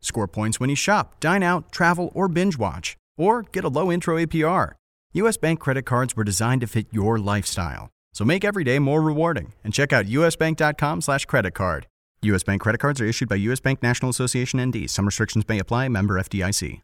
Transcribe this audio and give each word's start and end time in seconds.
score 0.00 0.28
points 0.28 0.58
when 0.58 0.68
you 0.68 0.76
shop, 0.76 1.20
dine 1.20 1.42
out, 1.42 1.70
travel, 1.72 2.10
or 2.14 2.28
binge 2.28 2.58
watch, 2.58 2.96
or 3.16 3.42
get 3.42 3.64
a 3.64 3.68
low 3.68 3.90
intro 3.92 4.16
APR. 4.16 4.72
U.S. 5.12 5.36
Bank 5.36 5.60
credit 5.60 5.82
cards 5.82 6.14
were 6.16 6.24
designed 6.24 6.60
to 6.60 6.66
fit 6.66 6.86
your 6.90 7.18
lifestyle. 7.18 7.88
So 8.12 8.24
make 8.24 8.44
every 8.44 8.64
day 8.64 8.78
more 8.78 9.00
rewarding 9.00 9.52
and 9.64 9.72
check 9.72 9.92
out 9.92 10.06
usbank.com 10.06 11.00
slash 11.00 11.24
credit 11.26 11.52
card. 11.52 11.86
U.S. 12.22 12.42
Bank 12.42 12.60
credit 12.60 12.78
cards 12.78 13.00
are 13.00 13.06
issued 13.06 13.28
by 13.28 13.36
U.S. 13.36 13.60
Bank 13.60 13.82
National 13.82 14.10
Association 14.10 14.60
ND. 14.62 14.90
Some 14.90 15.06
restrictions 15.06 15.48
may 15.48 15.58
apply. 15.58 15.88
Member 15.88 16.20
FDIC. 16.20 16.82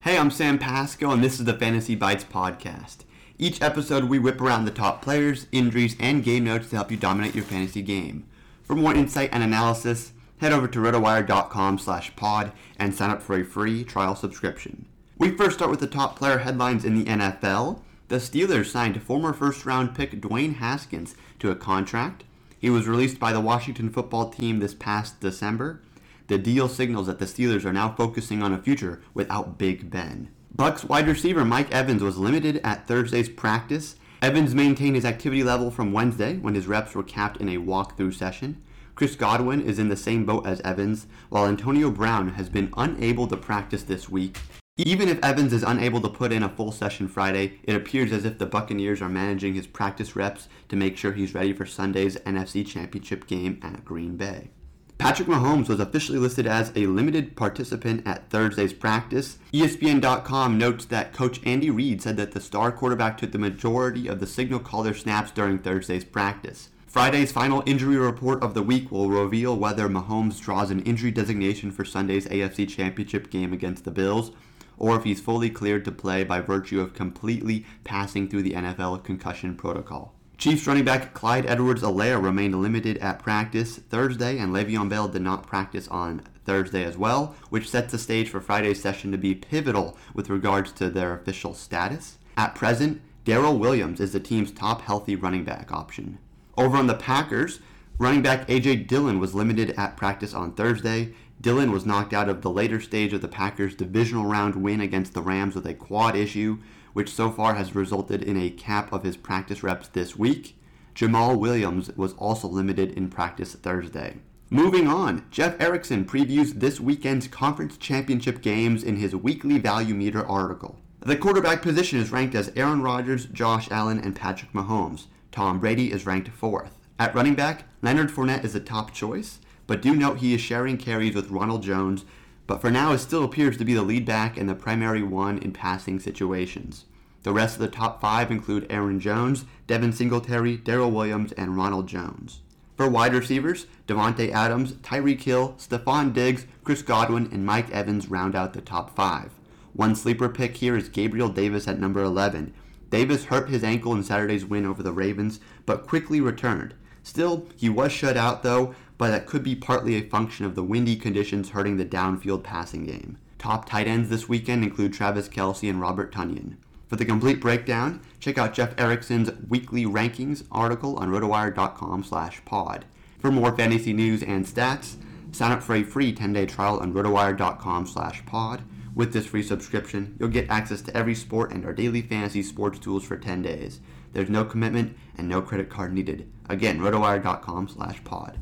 Hey, 0.00 0.18
I'm 0.18 0.30
Sam 0.30 0.58
Pasco, 0.58 1.10
and 1.10 1.24
this 1.24 1.38
is 1.38 1.46
the 1.46 1.54
Fantasy 1.54 1.94
Bites 1.94 2.24
podcast. 2.24 2.98
Each 3.38 3.60
episode, 3.62 4.04
we 4.04 4.18
whip 4.18 4.40
around 4.40 4.64
the 4.64 4.70
top 4.70 5.02
players, 5.02 5.46
injuries, 5.52 5.96
and 5.98 6.22
game 6.22 6.44
notes 6.44 6.70
to 6.70 6.76
help 6.76 6.90
you 6.90 6.96
dominate 6.96 7.34
your 7.34 7.44
fantasy 7.44 7.82
game. 7.82 8.26
For 8.62 8.76
more 8.76 8.94
insight 8.94 9.30
and 9.32 9.42
analysis, 9.42 10.12
head 10.38 10.52
over 10.52 10.68
to 10.68 10.78
rotowire.com 10.78 11.78
slash 11.78 12.14
pod 12.16 12.52
and 12.78 12.94
sign 12.94 13.10
up 13.10 13.22
for 13.22 13.38
a 13.38 13.44
free 13.44 13.84
trial 13.84 14.14
subscription. 14.14 14.86
We 15.18 15.30
first 15.30 15.56
start 15.56 15.70
with 15.70 15.80
the 15.80 15.86
top 15.86 16.16
player 16.16 16.38
headlines 16.38 16.84
in 16.84 16.98
the 16.98 17.04
NFL. 17.04 17.80
The 18.08 18.16
Steelers 18.16 18.66
signed 18.66 19.02
former 19.02 19.32
first-round 19.32 19.94
pick 19.94 20.12
Dwayne 20.20 20.56
Haskins 20.56 21.16
to 21.38 21.50
a 21.50 21.56
contract. 21.56 22.24
He 22.58 22.70
was 22.70 22.86
released 22.86 23.18
by 23.18 23.32
the 23.32 23.40
Washington 23.40 23.90
football 23.90 24.30
team 24.30 24.58
this 24.58 24.74
past 24.74 25.20
December. 25.20 25.80
The 26.28 26.38
deal 26.38 26.68
signals 26.68 27.06
that 27.06 27.18
the 27.18 27.24
Steelers 27.24 27.64
are 27.64 27.72
now 27.72 27.92
focusing 27.92 28.42
on 28.42 28.52
a 28.52 28.58
future 28.60 29.00
without 29.14 29.58
Big 29.58 29.90
Ben. 29.90 30.28
Bucks 30.54 30.84
wide 30.84 31.06
receiver 31.06 31.44
Mike 31.44 31.70
Evans 31.72 32.02
was 32.02 32.18
limited 32.18 32.60
at 32.64 32.86
Thursday's 32.86 33.28
practice. 33.28 33.96
Evans 34.22 34.54
maintained 34.54 34.96
his 34.96 35.04
activity 35.04 35.44
level 35.44 35.70
from 35.70 35.92
Wednesday 35.92 36.36
when 36.38 36.54
his 36.54 36.66
reps 36.66 36.94
were 36.94 37.02
capped 37.02 37.36
in 37.38 37.48
a 37.48 37.58
walkthrough 37.58 38.14
session. 38.14 38.62
Chris 38.96 39.14
Godwin 39.14 39.60
is 39.60 39.78
in 39.78 39.90
the 39.90 39.96
same 39.96 40.24
boat 40.24 40.46
as 40.46 40.62
Evans, 40.62 41.06
while 41.28 41.46
Antonio 41.46 41.90
Brown 41.90 42.30
has 42.30 42.48
been 42.48 42.72
unable 42.78 43.26
to 43.26 43.36
practice 43.36 43.82
this 43.82 44.08
week. 44.08 44.38
Even 44.78 45.10
if 45.10 45.22
Evans 45.22 45.52
is 45.52 45.62
unable 45.62 46.00
to 46.00 46.08
put 46.08 46.32
in 46.32 46.42
a 46.42 46.48
full 46.48 46.72
session 46.72 47.06
Friday, 47.06 47.60
it 47.64 47.76
appears 47.76 48.10
as 48.10 48.24
if 48.24 48.38
the 48.38 48.46
Buccaneers 48.46 49.02
are 49.02 49.10
managing 49.10 49.52
his 49.52 49.66
practice 49.66 50.16
reps 50.16 50.48
to 50.70 50.76
make 50.76 50.96
sure 50.96 51.12
he's 51.12 51.34
ready 51.34 51.52
for 51.52 51.66
Sunday's 51.66 52.16
NFC 52.20 52.66
Championship 52.66 53.26
game 53.26 53.60
at 53.62 53.84
Green 53.84 54.16
Bay. 54.16 54.48
Patrick 54.96 55.28
Mahomes 55.28 55.68
was 55.68 55.78
officially 55.78 56.18
listed 56.18 56.46
as 56.46 56.72
a 56.74 56.86
limited 56.86 57.36
participant 57.36 58.06
at 58.06 58.30
Thursday's 58.30 58.72
practice. 58.72 59.36
ESPN.com 59.52 60.56
notes 60.56 60.86
that 60.86 61.12
coach 61.12 61.38
Andy 61.44 61.68
Reid 61.68 62.00
said 62.00 62.16
that 62.16 62.32
the 62.32 62.40
star 62.40 62.72
quarterback 62.72 63.18
took 63.18 63.32
the 63.32 63.38
majority 63.38 64.08
of 64.08 64.20
the 64.20 64.26
signal 64.26 64.58
caller 64.58 64.94
snaps 64.94 65.30
during 65.30 65.58
Thursday's 65.58 66.04
practice. 66.04 66.70
Friday's 66.96 67.30
final 67.30 67.62
injury 67.66 67.98
report 67.98 68.42
of 68.42 68.54
the 68.54 68.62
week 68.62 68.90
will 68.90 69.10
reveal 69.10 69.54
whether 69.54 69.86
Mahomes 69.86 70.40
draws 70.40 70.70
an 70.70 70.80
injury 70.84 71.10
designation 71.10 71.70
for 71.70 71.84
Sunday's 71.84 72.26
AFC 72.28 72.66
Championship 72.66 73.28
game 73.28 73.52
against 73.52 73.84
the 73.84 73.90
Bills, 73.90 74.30
or 74.78 74.96
if 74.96 75.04
he's 75.04 75.20
fully 75.20 75.50
cleared 75.50 75.84
to 75.84 75.92
play 75.92 76.24
by 76.24 76.40
virtue 76.40 76.80
of 76.80 76.94
completely 76.94 77.66
passing 77.84 78.26
through 78.26 78.44
the 78.44 78.54
NFL 78.54 79.04
concussion 79.04 79.54
protocol. 79.56 80.14
Chiefs 80.38 80.66
running 80.66 80.86
back 80.86 81.12
Clyde 81.12 81.44
Edwards-Helaire 81.44 82.22
remained 82.22 82.62
limited 82.62 82.96
at 82.96 83.18
practice 83.18 83.76
Thursday, 83.76 84.38
and 84.38 84.54
Le'Veon 84.54 84.88
Bell 84.88 85.06
did 85.06 85.20
not 85.20 85.46
practice 85.46 85.88
on 85.88 86.22
Thursday 86.46 86.82
as 86.82 86.96
well, 86.96 87.36
which 87.50 87.68
sets 87.68 87.92
the 87.92 87.98
stage 87.98 88.30
for 88.30 88.40
Friday's 88.40 88.80
session 88.80 89.12
to 89.12 89.18
be 89.18 89.34
pivotal 89.34 89.98
with 90.14 90.30
regards 90.30 90.72
to 90.72 90.88
their 90.88 91.12
official 91.12 91.52
status. 91.52 92.16
At 92.38 92.54
present, 92.54 93.02
Darrel 93.26 93.58
Williams 93.58 94.00
is 94.00 94.14
the 94.14 94.20
team's 94.20 94.50
top 94.50 94.80
healthy 94.80 95.14
running 95.14 95.44
back 95.44 95.70
option. 95.70 96.20
Over 96.56 96.78
on 96.78 96.86
the 96.86 96.94
Packers, 96.94 97.60
running 97.98 98.22
back 98.22 98.48
A.J. 98.48 98.76
Dillon 98.76 99.20
was 99.20 99.34
limited 99.34 99.72
at 99.72 99.96
practice 99.96 100.32
on 100.32 100.52
Thursday. 100.52 101.12
Dillon 101.38 101.70
was 101.70 101.84
knocked 101.84 102.14
out 102.14 102.30
of 102.30 102.40
the 102.40 102.50
later 102.50 102.80
stage 102.80 103.12
of 103.12 103.20
the 103.20 103.28
Packers' 103.28 103.74
divisional 103.74 104.24
round 104.24 104.56
win 104.56 104.80
against 104.80 105.12
the 105.12 105.20
Rams 105.20 105.54
with 105.54 105.66
a 105.66 105.74
quad 105.74 106.16
issue, 106.16 106.58
which 106.94 107.12
so 107.12 107.30
far 107.30 107.54
has 107.56 107.74
resulted 107.74 108.22
in 108.22 108.38
a 108.38 108.48
cap 108.48 108.90
of 108.90 109.02
his 109.02 109.18
practice 109.18 109.62
reps 109.62 109.88
this 109.88 110.16
week. 110.16 110.58
Jamaal 110.94 111.38
Williams 111.38 111.94
was 111.94 112.14
also 112.14 112.48
limited 112.48 112.92
in 112.92 113.10
practice 113.10 113.54
Thursday. 113.54 114.16
Moving 114.48 114.86
on, 114.86 115.26
Jeff 115.30 115.60
Erickson 115.60 116.06
previews 116.06 116.60
this 116.60 116.80
weekend's 116.80 117.28
conference 117.28 117.76
championship 117.76 118.40
games 118.40 118.82
in 118.82 118.96
his 118.96 119.14
weekly 119.14 119.58
value 119.58 119.94
meter 119.94 120.26
article. 120.26 120.78
The 121.00 121.16
quarterback 121.16 121.60
position 121.60 121.98
is 121.98 122.10
ranked 122.10 122.34
as 122.34 122.50
Aaron 122.56 122.80
Rodgers, 122.80 123.26
Josh 123.26 123.70
Allen, 123.70 123.98
and 123.98 124.16
Patrick 124.16 124.52
Mahomes. 124.52 125.06
Tom 125.36 125.60
Brady 125.60 125.92
is 125.92 126.06
ranked 126.06 126.28
fourth. 126.28 126.78
At 126.98 127.14
running 127.14 127.34
back, 127.34 127.64
Leonard 127.82 128.08
Fournette 128.08 128.42
is 128.42 128.54
the 128.54 128.60
top 128.60 128.94
choice, 128.94 129.38
but 129.66 129.82
do 129.82 129.94
note 129.94 130.20
he 130.20 130.32
is 130.32 130.40
sharing 130.40 130.78
carries 130.78 131.14
with 131.14 131.28
Ronald 131.28 131.62
Jones, 131.62 132.06
but 132.46 132.62
for 132.62 132.70
now 132.70 132.92
it 132.92 133.00
still 133.00 133.22
appears 133.22 133.58
to 133.58 133.64
be 133.66 133.74
the 133.74 133.82
lead 133.82 134.06
back 134.06 134.38
and 134.38 134.48
the 134.48 134.54
primary 134.54 135.02
one 135.02 135.36
in 135.36 135.52
passing 135.52 136.00
situations. 136.00 136.86
The 137.22 137.34
rest 137.34 137.56
of 137.56 137.60
the 137.60 137.68
top 137.68 138.00
five 138.00 138.30
include 138.30 138.66
Aaron 138.70 138.98
Jones, 138.98 139.44
Devin 139.66 139.92
Singletary, 139.92 140.56
Darrel 140.56 140.90
Williams, 140.90 141.32
and 141.32 141.54
Ronald 141.54 141.86
Jones. 141.86 142.40
For 142.74 142.88
wide 142.88 143.12
receivers, 143.12 143.66
Davante 143.86 144.32
Adams, 144.32 144.72
Tyreek 144.76 145.20
Hill, 145.20 145.54
Stefon 145.58 146.14
Diggs, 146.14 146.46
Chris 146.64 146.80
Godwin, 146.80 147.28
and 147.30 147.44
Mike 147.44 147.70
Evans 147.72 148.08
round 148.08 148.34
out 148.34 148.54
the 148.54 148.62
top 148.62 148.96
five. 148.96 149.32
One 149.74 149.96
sleeper 149.96 150.30
pick 150.30 150.56
here 150.56 150.78
is 150.78 150.88
Gabriel 150.88 151.28
Davis 151.28 151.68
at 151.68 151.78
number 151.78 152.02
11. 152.02 152.54
Davis 152.90 153.24
hurt 153.26 153.48
his 153.48 153.64
ankle 153.64 153.92
in 153.92 154.02
Saturday's 154.02 154.44
win 154.44 154.64
over 154.64 154.82
the 154.82 154.92
Ravens, 154.92 155.40
but 155.64 155.86
quickly 155.86 156.20
returned. 156.20 156.74
Still, 157.02 157.46
he 157.56 157.68
was 157.68 157.92
shut 157.92 158.16
out 158.16 158.42
though, 158.42 158.74
but 158.98 159.10
that 159.10 159.26
could 159.26 159.42
be 159.42 159.54
partly 159.54 159.94
a 159.94 160.08
function 160.08 160.44
of 160.44 160.54
the 160.54 160.62
windy 160.62 160.96
conditions 160.96 161.50
hurting 161.50 161.76
the 161.76 161.84
downfield 161.84 162.42
passing 162.42 162.84
game. 162.84 163.18
Top 163.38 163.68
tight 163.68 163.86
ends 163.86 164.08
this 164.08 164.28
weekend 164.28 164.64
include 164.64 164.92
Travis 164.92 165.28
Kelce 165.28 165.68
and 165.68 165.80
Robert 165.80 166.12
Tonyan. 166.12 166.56
For 166.88 166.96
the 166.96 167.04
complete 167.04 167.40
breakdown, 167.40 168.00
check 168.20 168.38
out 168.38 168.54
Jeff 168.54 168.74
Erickson's 168.78 169.30
weekly 169.48 169.84
rankings 169.84 170.44
article 170.50 170.96
on 170.96 171.10
rotowire.com 171.10 172.04
slash 172.04 172.44
pod. 172.44 172.84
For 173.18 173.30
more 173.30 173.56
fantasy 173.56 173.92
news 173.92 174.22
and 174.22 174.46
stats, 174.46 174.96
sign 175.32 175.52
up 175.52 175.62
for 175.62 175.74
a 175.74 175.82
free 175.82 176.14
10-day 176.14 176.46
trial 176.46 176.78
on 176.78 176.92
rotowire.com 176.92 177.86
slash 177.86 178.24
pod. 178.24 178.62
With 178.96 179.12
this 179.12 179.26
free 179.26 179.42
subscription, 179.42 180.16
you'll 180.18 180.30
get 180.30 180.48
access 180.48 180.80
to 180.82 180.96
every 180.96 181.14
sport 181.14 181.52
and 181.52 181.66
our 181.66 181.74
daily 181.74 182.00
fantasy 182.00 182.42
sports 182.42 182.78
tools 182.78 183.04
for 183.04 183.18
10 183.18 183.42
days. 183.42 183.80
There's 184.14 184.30
no 184.30 184.42
commitment 184.42 184.96
and 185.18 185.28
no 185.28 185.42
credit 185.42 185.68
card 185.68 185.92
needed. 185.92 186.32
Again, 186.48 186.80
rotowire.com 186.80 187.68
slash 187.68 188.02
pod. 188.04 188.40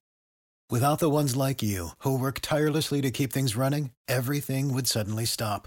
Without 0.71 1.01
the 1.01 1.11
ones 1.11 1.35
like 1.35 1.61
you, 1.61 1.89
who 1.99 2.17
work 2.17 2.39
tirelessly 2.41 3.03
to 3.03 3.11
keep 3.11 3.33
things 3.33 3.57
running, 3.57 3.91
everything 4.07 4.73
would 4.73 4.87
suddenly 4.87 5.25
stop. 5.25 5.67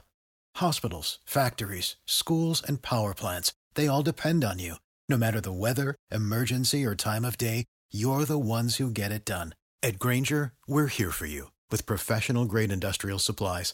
Hospitals, 0.55 1.19
factories, 1.25 1.97
schools, 2.05 2.63
and 2.65 2.81
power 2.81 3.13
plants, 3.13 3.53
they 3.75 3.87
all 3.87 4.03
depend 4.03 4.45
on 4.45 4.57
you. 4.57 4.75
No 5.09 5.17
matter 5.17 5.41
the 5.41 5.51
weather, 5.51 5.95
emergency, 6.09 6.85
or 6.85 6.95
time 6.95 7.25
of 7.25 7.37
day, 7.37 7.65
you're 7.91 8.23
the 8.23 8.39
ones 8.39 8.77
who 8.77 8.89
get 8.89 9.11
it 9.11 9.25
done. 9.25 9.53
At 9.83 9.99
Grainger, 9.99 10.53
we're 10.65 10.87
here 10.87 11.11
for 11.11 11.25
you 11.25 11.51
with 11.69 11.85
professional 11.85 12.45
grade 12.45 12.71
industrial 12.71 13.19
supplies. 13.19 13.73